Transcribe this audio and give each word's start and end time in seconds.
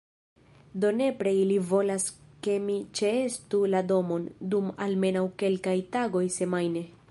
Do 0.83 0.89
nepre 1.01 1.33
ili 1.41 1.57
volas 1.73 2.05
ke 2.47 2.55
mi 2.63 2.77
ĉeestu 3.01 3.61
la 3.75 3.83
domon, 3.93 4.27
dum 4.55 4.75
almenaŭ 4.87 5.25
kelkaj 5.45 5.79
tagoj 5.97 6.27
semajne 6.41 6.87